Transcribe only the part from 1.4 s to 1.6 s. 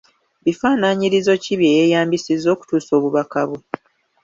ki